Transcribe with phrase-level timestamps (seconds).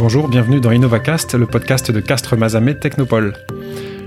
[0.00, 3.34] Bonjour, bienvenue dans InnovaCast, le podcast de Castres Mazamet Technopole.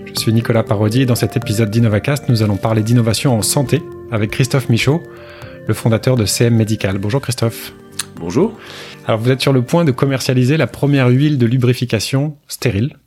[0.07, 3.79] Je suis Nicolas Parodi et dans cet épisode d'InnovaCast, nous allons parler d'innovation en santé
[4.11, 5.03] avec Christophe Michaud,
[5.67, 6.97] le fondateur de CM Medical.
[6.97, 7.73] Bonjour Christophe.
[8.15, 8.57] Bonjour.
[9.05, 12.97] Alors vous êtes sur le point de commercialiser la première huile de lubrification stérile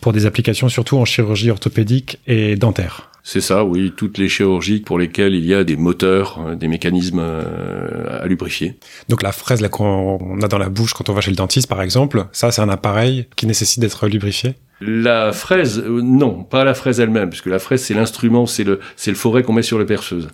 [0.00, 3.12] pour des applications surtout en chirurgie orthopédique et dentaire.
[3.30, 6.66] C'est ça, oui, toutes les chirurgies pour lesquelles il y a des moteurs, euh, des
[6.66, 8.76] mécanismes euh, à lubrifier.
[9.10, 11.82] Donc la fraise qu'on a dans la bouche quand on va chez le dentiste par
[11.82, 14.54] exemple, ça c'est un appareil qui nécessite d'être lubrifié?
[14.80, 18.80] La fraise, euh, non, pas la fraise elle-même, puisque la fraise c'est l'instrument, c'est le
[18.96, 20.28] c'est le forêt qu'on met sur la perceuse.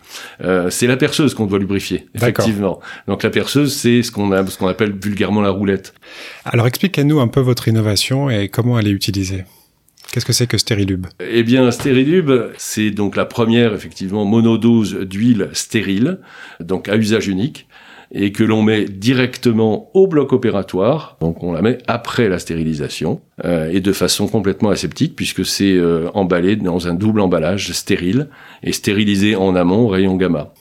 [0.44, 2.78] Euh, c'est la perceuse qu'on doit lubrifier, effectivement.
[3.08, 5.94] Donc la perceuse, c'est ce qu'on a, ce qu'on appelle vulgairement la roulette.
[6.44, 9.42] Alors expliquez-nous un peu votre innovation et comment elle est utilisée.
[10.12, 15.50] Qu'est-ce que c'est que Sterilube Eh bien, Sterilube, c'est donc la première, effectivement, monodose d'huile
[15.52, 16.18] stérile,
[16.60, 17.66] donc à usage unique,
[18.12, 23.20] et que l'on met directement au bloc opératoire, donc on la met après la stérilisation,
[23.44, 28.28] euh, et de façon complètement aseptique, puisque c'est euh, emballé dans un double emballage stérile,
[28.62, 30.54] et stérilisé en amont, rayon gamma.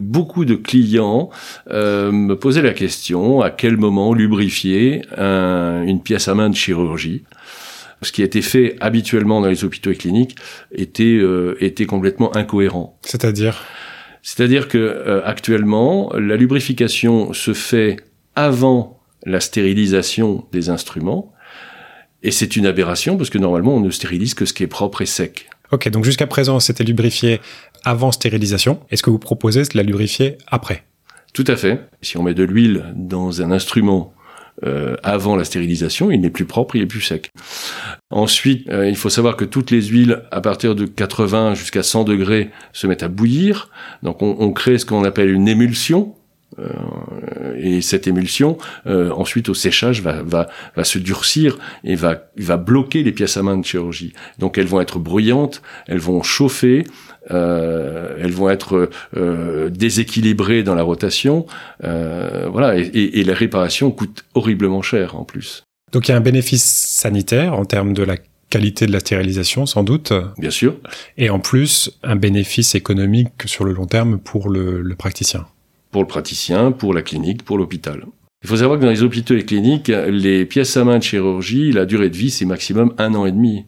[0.00, 1.28] Beaucoup de clients
[1.70, 7.24] euh, me posaient la question à quel moment lubrifier une pièce à main de chirurgie?
[8.02, 10.36] Ce qui a été fait habituellement dans les hôpitaux et cliniques
[10.72, 12.98] était euh, était complètement incohérent.
[13.02, 13.62] C'est-à-dire?
[14.22, 17.96] C'est-à-dire que euh, actuellement, la lubrification se fait
[18.34, 21.32] avant la stérilisation des instruments
[22.22, 25.02] et c'est une aberration parce que normalement on ne stérilise que ce qui est propre
[25.02, 25.48] et sec.
[25.70, 27.40] Ok, donc jusqu'à présent c'était lubrifié
[27.84, 28.80] avant stérilisation.
[28.90, 30.84] Est-ce que vous proposez de la lubrifier après?
[31.34, 31.80] Tout à fait.
[32.00, 34.13] Si on met de l'huile dans un instrument
[34.62, 37.30] euh, avant la stérilisation, il n'est plus propre, il est plus sec.
[38.10, 42.04] Ensuite, euh, il faut savoir que toutes les huiles, à partir de 80 jusqu'à 100
[42.04, 43.70] degrés, se mettent à bouillir.
[44.02, 46.14] Donc on, on crée ce qu'on appelle une émulsion.
[46.58, 52.30] Euh, et cette émulsion, euh, ensuite au séchage, va, va, va se durcir et va,
[52.36, 54.12] va bloquer les pièces à main de chirurgie.
[54.38, 56.84] Donc elles vont être bruyantes, elles vont chauffer,
[57.30, 61.46] euh, elles vont être euh, déséquilibrées dans la rotation,
[61.82, 65.64] euh, voilà, et, et, la réparation coûte horriblement cher en plus.
[65.92, 68.16] Donc il y a un bénéfice sanitaire en termes de la
[68.50, 70.12] qualité de la stérilisation, sans doute.
[70.38, 70.76] Bien sûr.
[71.16, 75.46] Et en plus, un bénéfice économique sur le long terme pour le, le praticien.
[75.94, 78.04] Pour le praticien, pour la clinique, pour l'hôpital.
[78.42, 81.70] Il faut savoir que dans les hôpitaux et cliniques, les pièces à main de chirurgie,
[81.70, 83.66] la durée de vie, c'est maximum un an et demi.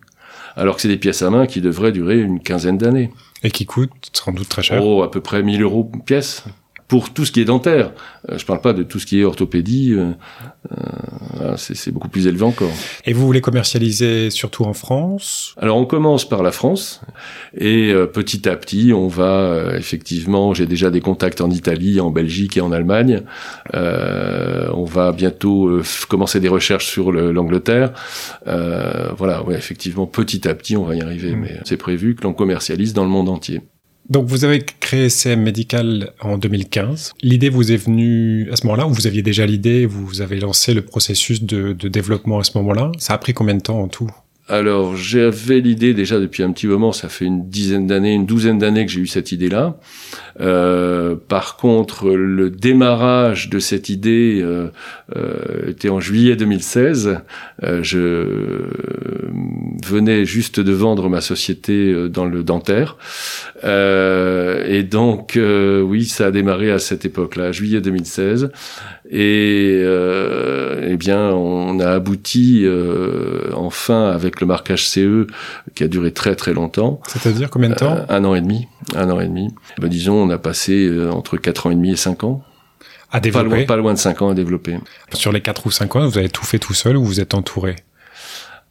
[0.56, 3.12] Alors que c'est des pièces à main qui devraient durer une quinzaine d'années.
[3.44, 4.84] Et qui coûte sans doute très cher.
[4.84, 6.42] Oh, à peu près 1000 euros pièce
[6.88, 7.92] pour tout ce qui est dentaire.
[8.30, 9.92] Euh, je parle pas de tout ce qui est orthopédie.
[9.92, 10.12] Euh,
[11.40, 12.70] euh, c'est beaucoup plus élevé encore.
[13.04, 15.54] Et vous voulez commercialiser surtout en France?
[15.58, 17.00] Alors on commence par la France
[17.56, 20.54] et euh, petit à petit on va euh, effectivement.
[20.54, 23.22] J'ai déjà des contacts en Italie, en Belgique et en Allemagne.
[23.74, 27.92] on va bientôt commencer des recherches sur l'Angleterre.
[28.44, 31.40] voilà, ouais, effectivement, petit à petit on va y arriver, mmh.
[31.40, 33.60] mais c'est prévu que l'on commercialise dans le monde entier.
[34.08, 37.14] Donc vous avez créé CM Medical en 2015.
[37.22, 40.74] L'idée vous est venue à ce moment-là ou vous aviez déjà l'idée, vous avez lancé
[40.74, 42.92] le processus de, développement à ce moment-là?
[42.98, 44.10] Ça a pris combien de temps en tout?
[44.48, 48.58] Alors j'avais l'idée déjà depuis un petit moment, ça fait une dizaine d'années, une douzaine
[48.58, 49.76] d'années que j'ai eu cette idée-là.
[50.40, 54.68] Euh, par contre, le démarrage de cette idée euh,
[55.16, 57.18] euh, était en juillet 2016.
[57.64, 58.68] Euh, je
[59.84, 62.96] venais juste de vendre ma société euh, dans le dentaire,
[63.64, 68.50] euh, et donc oui, ça a démarré à cette époque-là, juillet 2016.
[69.10, 72.66] Et eh bien, on a abouti
[73.54, 75.26] enfin avec le marquage CE
[75.74, 77.00] qui a duré très très longtemps.
[77.06, 77.98] C'est-à-dire combien de temps?
[78.08, 78.66] Un an et demi.
[78.94, 79.54] Un an et demi.
[79.78, 82.42] Ben, disons on a passé euh, entre 4 ans et demi et 5 ans.
[83.12, 83.48] À développer.
[83.48, 84.78] Pas loin, pas loin de 5 ans à développer.
[85.12, 87.34] Sur les 4 ou 5 ans, vous avez tout fait tout seul ou vous êtes
[87.34, 87.76] entouré?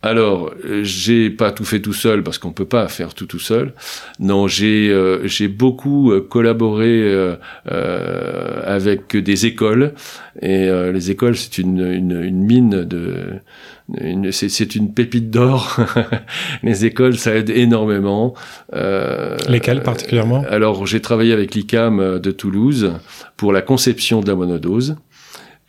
[0.06, 3.40] Alors, euh, j'ai pas tout fait tout seul parce qu'on peut pas faire tout tout
[3.40, 3.74] seul.
[4.20, 7.36] Non, j'ai euh, j'ai beaucoup collaboré euh,
[8.64, 9.94] avec des écoles
[10.44, 13.40] et les écoles c'est une, une, une mine de
[14.32, 15.78] c'est une pépite d'or.
[16.64, 18.34] les écoles, ça aide énormément.
[18.74, 20.44] Euh, Lesquelles particulièrement?
[20.50, 22.94] Alors, j'ai travaillé avec l'ICAM de Toulouse
[23.38, 24.96] pour la conception de la monodose.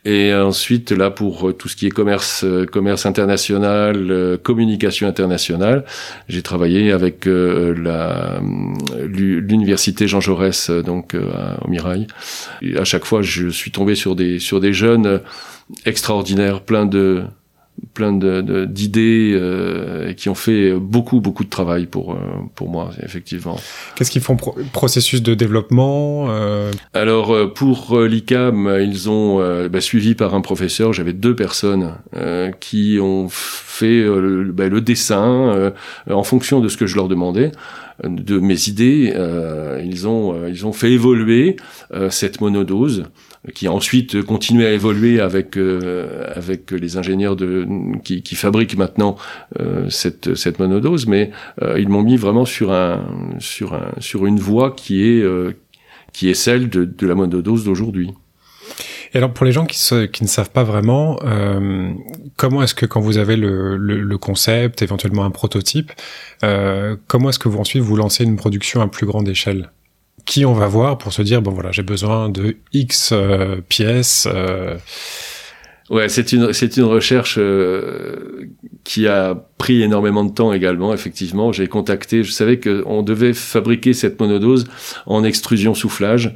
[0.08, 5.85] Et ensuite, là, pour tout ce qui est commerce, commerce international, euh, communication internationale,
[6.29, 7.75] j'ai travaillé avec euh,
[9.08, 12.06] l'université Jean Jaurès, donc au Mirail.
[12.62, 15.20] Et à chaque fois, je suis tombé sur des sur des jeunes
[15.85, 17.25] extraordinaires, plein de
[17.96, 22.16] plein de d'idées euh, qui ont fait beaucoup beaucoup de travail pour euh,
[22.54, 23.56] pour moi effectivement.
[23.96, 24.37] Qu'est-ce qu'ils font
[24.72, 26.70] processus de développement euh...
[26.93, 29.38] Alors euh, pour l'ICAM, ils ont
[29.69, 30.93] bah, suivi par un professeur.
[30.93, 31.94] J'avais deux personnes
[32.60, 34.04] qui ont fait
[34.52, 35.72] bah, le dessin
[36.08, 37.52] en fonction de ce que je leur demandais
[38.04, 39.14] de mes idées.
[39.84, 41.56] ils ont ils ont fait évoluer
[42.10, 43.04] cette monodose
[43.54, 47.66] qui a ensuite continué à évoluer avec euh, avec les ingénieurs de
[48.02, 49.16] qui, qui fabriquent maintenant
[49.60, 51.31] euh, cette cette monodose, mais
[51.62, 53.06] euh, ils m'ont mis vraiment sur un
[53.38, 55.25] sur un sur une voie qui est
[56.12, 58.10] qui est celle de, de la monodose d'aujourd'hui.
[59.16, 59.78] Et alors pour les gens qui,
[60.12, 61.90] qui ne savent pas vraiment, euh,
[62.36, 65.90] comment est-ce que quand vous avez le, le, le concept, éventuellement un prototype,
[66.44, 69.72] euh, comment est-ce que vous ensuite vous lancez une production à plus grande échelle?
[70.26, 74.28] Qui on va voir pour se dire bon voilà j'ai besoin de X euh, pièces.
[75.88, 78.49] Ouais, c'est une c'est une recherche euh,
[78.83, 80.93] qui a pris énormément de temps également.
[80.93, 82.25] Effectivement, j'ai contacté.
[82.25, 84.65] Je savais que on devait fabriquer cette monodose
[85.06, 86.35] en extrusion soufflage.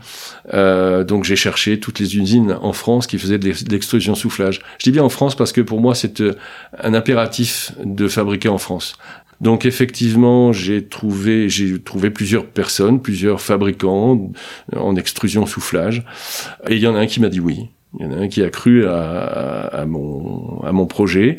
[0.55, 4.61] Euh, donc j'ai cherché toutes les usines en France qui faisaient de l'extrusion soufflage.
[4.79, 6.35] Je dis bien en France parce que pour moi c'est euh,
[6.79, 8.95] un impératif de fabriquer en France.
[9.41, 14.31] Donc effectivement, j'ai trouvé, j'ai trouvé plusieurs personnes, plusieurs fabricants
[14.77, 16.05] en extrusion soufflage,
[16.69, 17.71] et il y en a un qui m'a dit oui.
[17.99, 21.37] Il y en a un qui a cru à, à, mon, à mon projet.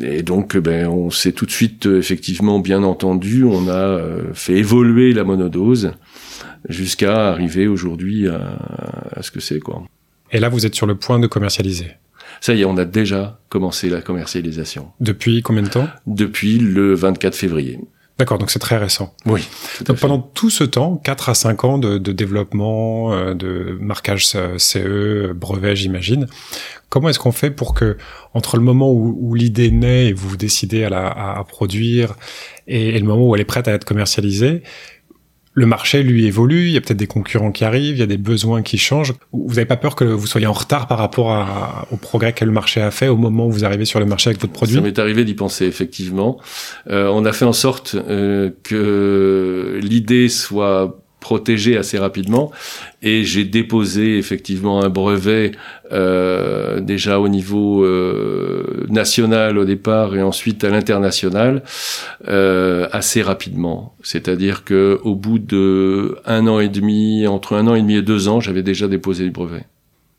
[0.00, 3.44] Et donc, ben, on s'est tout de suite effectivement bien entendu.
[3.44, 5.92] On a euh, fait évoluer la monodose
[6.68, 8.56] jusqu'à arriver aujourd'hui à,
[9.16, 9.58] à ce que c'est.
[9.58, 9.82] quoi.
[10.30, 11.88] Et là, vous êtes sur le point de commercialiser
[12.40, 14.88] ça y est, on a déjà commencé la commercialisation.
[15.00, 15.88] Depuis combien de temps?
[16.06, 17.78] Depuis le 24 février.
[18.20, 19.14] D'accord, donc c'est très récent.
[19.24, 19.48] Oui.
[19.86, 24.26] Donc pendant tout ce temps, 4 à 5 ans de, de développement, euh, de marquage
[24.58, 26.26] CE, brevet, j'imagine,
[26.90, 27.96] comment est-ce qu'on fait pour que,
[28.34, 32.12] entre le moment où, où l'idée naît et vous vous décidez à la à, produire,
[32.68, 34.64] et, et, le moment où elle est prête à être commercialisée,
[35.52, 38.06] le marché lui évolue, il y a peut-être des concurrents qui arrivent, il y a
[38.06, 39.14] des besoins qui changent.
[39.32, 41.46] Vous n'avez pas peur que vous soyez en retard par rapport
[41.90, 44.30] au progrès que le marché a fait au moment où vous arrivez sur le marché
[44.30, 44.76] avec votre produit?
[44.76, 46.38] Ça m'est arrivé d'y penser effectivement.
[46.88, 52.50] Euh, on a fait en sorte euh, que l'idée soit protégé assez rapidement
[53.02, 55.52] et j'ai déposé effectivement un brevet
[55.92, 61.62] euh, déjà au niveau euh, national au départ et ensuite à l'international
[62.28, 63.94] euh, assez rapidement.
[64.02, 68.02] C'est-à-dire que au bout de un an et demi, entre un an et demi et
[68.02, 69.64] deux ans, j'avais déjà déposé le brevet.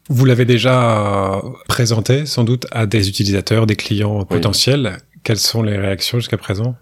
[0.09, 4.97] Vous l'avez déjà présenté sans doute à des utilisateurs, des clients potentiels.
[5.24, 6.75] Quelles sont les réactions jusqu'à présent?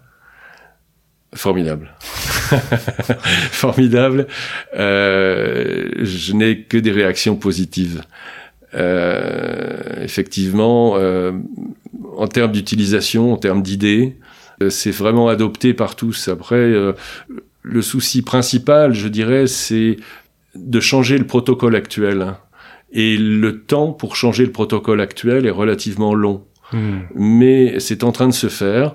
[1.34, 1.94] Formidable.
[3.50, 4.26] Formidable.
[4.76, 8.02] Euh, je n'ai que des réactions positives.
[8.74, 11.32] Euh, effectivement, euh,
[12.16, 14.16] en termes d'utilisation, en termes d'idées,
[14.68, 16.28] c'est vraiment adopté par tous.
[16.28, 16.70] Après,
[17.62, 19.96] le souci principal, je dirais, c'est
[20.54, 22.34] de changer le protocole actuel.
[22.92, 26.44] Et le temps pour changer le protocole actuel est relativement long.
[26.72, 27.00] Hmm.
[27.14, 28.94] Mais c'est en train de se faire.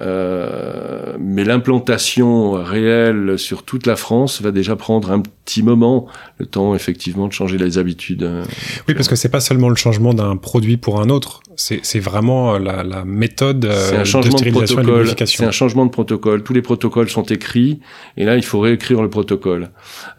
[0.00, 6.06] Euh, mais l'implantation réelle sur toute la France va déjà prendre un petit moment,
[6.38, 8.22] le temps effectivement de changer les habitudes.
[8.22, 8.44] Euh,
[8.88, 12.58] oui, parce que c'est pas seulement le changement d'un produit pour un autre, c'est vraiment
[12.58, 15.14] la, la méthode un changement de, protocole.
[15.26, 16.42] C'est un changement de protocole.
[16.42, 17.80] Tous les protocoles sont écrits,
[18.16, 19.70] et là il faut réécrire le protocole.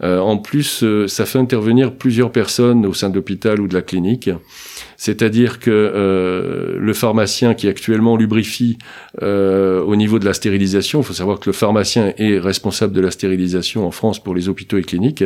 [0.02, 3.74] Euh, en plus, euh, ça fait intervenir plusieurs personnes au sein de l'hôpital ou de
[3.74, 4.30] la clinique.
[4.96, 8.78] C'est-à-dire que euh, le pharmacien qui actuellement lubrifie
[9.22, 13.00] euh, au niveau de la stérilisation, il faut savoir que le pharmacien est responsable de
[13.00, 15.24] la stérilisation en France pour les hôpitaux et cliniques.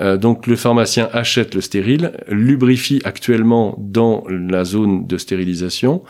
[0.00, 6.02] Euh, donc le pharmacien achète le stérile, lubrifie actuellement dans la zone de stérilisation,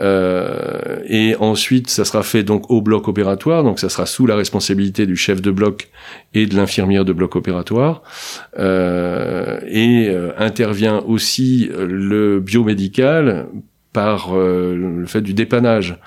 [0.00, 5.06] et ensuite ça sera fait donc au bloc opératoire, donc ça sera sous la responsabilité
[5.06, 5.88] du chef de bloc
[6.34, 8.02] et de l'infirmière de bloc opératoire,
[8.58, 13.48] et intervient aussi le biomédical
[13.92, 15.98] par euh, le fait du dépannage.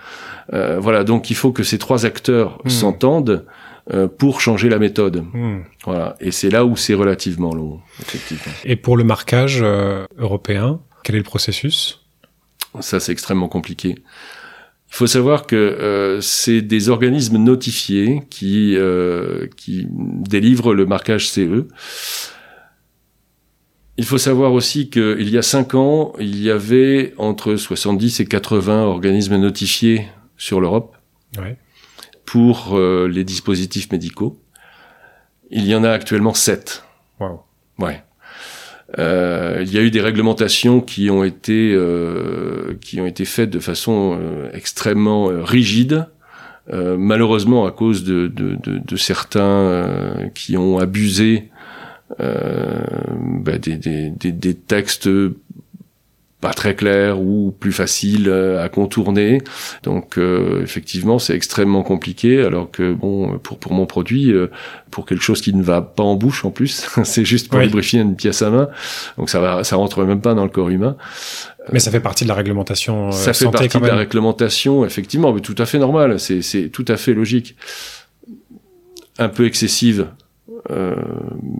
[0.54, 2.70] Euh, voilà, donc il faut que ces trois acteurs hmm.
[2.70, 3.46] s'entendent
[3.94, 5.24] euh, pour changer la méthode.
[5.34, 5.60] Hmm.
[5.86, 8.54] Voilà, et c'est là où c'est relativement long, effectivement.
[8.64, 9.64] Et pour le marquage
[10.18, 12.02] européen, quel est le processus?
[12.80, 13.96] Ça, c'est extrêmement compliqué.
[14.90, 18.78] Il faut savoir que c'est des organismes notifiés qui
[19.58, 21.68] qui délivrent le marquage CE.
[23.98, 28.26] Il faut savoir aussi qu'il y a cinq ans, il y avait entre 70 et
[28.26, 30.96] 80 organismes notifiés sur l'Europe
[32.26, 34.40] pour euh, les dispositifs médicaux.
[35.50, 36.84] Il y en a actuellement sept.
[37.20, 37.44] Wow.
[37.80, 38.04] Ouais.
[39.00, 43.50] Euh, il y a eu des réglementations qui ont été euh, qui ont été faites
[43.50, 44.20] de façon
[44.54, 46.08] extrêmement euh, rigide,
[46.72, 51.52] malheureusement à cause de, de, de, de certains qui ont abusé
[52.20, 55.10] bah, des, des, des, des, textes
[56.46, 59.42] pas très clair ou plus facile euh, à contourner.
[59.82, 62.44] Donc euh, effectivement, c'est extrêmement compliqué.
[62.44, 64.52] Alors que bon, pour pour mon produit, euh,
[64.92, 68.02] pour quelque chose qui ne va pas en bouche en plus, c'est juste pour lubrifier
[68.02, 68.70] une pièce à main.
[69.18, 70.98] Donc ça va, ça rentre même pas dans le corps humain.
[71.72, 73.12] Mais ça fait partie de la réglementation.
[73.12, 76.20] ça fait partie de la réglementation, effectivement, mais tout à fait normal.
[76.20, 77.56] C'est c'est tout à fait logique.
[79.18, 80.10] Un peu excessive
[80.72, 80.96] euh,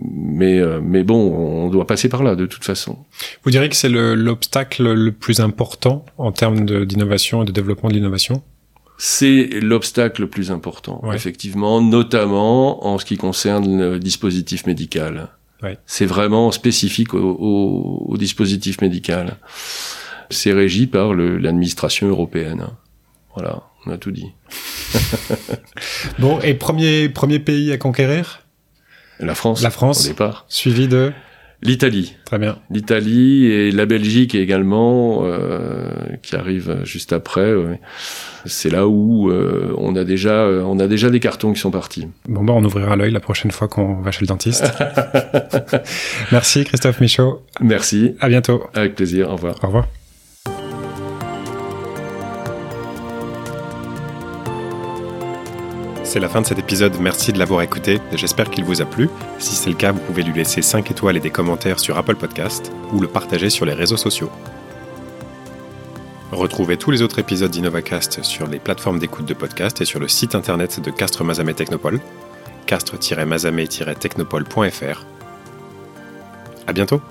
[0.02, 2.98] mais, euh, mais bon, on doit passer par là de toute façon.
[3.44, 7.94] Vous diriez que c'est l'obstacle le, plus important en termes d'innovation et de développement de
[7.94, 8.42] l'innovation?
[8.98, 15.28] C'est l'obstacle le plus important, effectivement, notamment en ce qui concerne le dispositif médical.
[15.62, 15.78] Ouais.
[15.86, 19.36] C'est vraiment spécifique au, au, au, dispositif médical.
[20.30, 22.66] C'est régi par l'administration européenne.
[23.34, 24.32] Voilà, on a tout dit.
[26.18, 28.45] bon, et premier, premier pays à conquérir?
[29.20, 29.62] La France.
[29.62, 30.04] La France.
[30.04, 30.44] Au départ.
[30.48, 31.12] Suivi de.
[31.62, 32.16] L'Italie.
[32.26, 32.58] Très bien.
[32.70, 35.88] L'Italie et la Belgique également, euh,
[36.22, 37.54] qui arrive juste après.
[38.44, 41.70] C'est là où euh, on a déjà, euh, on a déjà des cartons qui sont
[41.70, 42.08] partis.
[42.28, 44.70] Bon bah on ouvrira l'œil la prochaine fois qu'on va chez le dentiste.
[46.32, 47.42] Merci Christophe Michaud.
[47.60, 48.14] Merci.
[48.20, 48.64] À bientôt.
[48.74, 49.30] Avec plaisir.
[49.30, 49.56] Au revoir.
[49.62, 49.86] Au revoir.
[56.06, 59.10] C'est la fin de cet épisode, merci de l'avoir écouté, j'espère qu'il vous a plu.
[59.40, 62.14] Si c'est le cas, vous pouvez lui laisser 5 étoiles et des commentaires sur Apple
[62.14, 64.30] Podcast ou le partager sur les réseaux sociaux.
[66.30, 70.06] Retrouvez tous les autres épisodes d'InnovaCast sur les plateformes d'écoute de podcast et sur le
[70.06, 71.98] site internet de Castres Mazamet Technopole,
[72.66, 75.04] castre-mazamet-technopole.fr.
[76.68, 77.02] À bientôt!